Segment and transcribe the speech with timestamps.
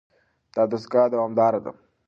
[0.55, 1.71] دا دستګاه دوامداره ده.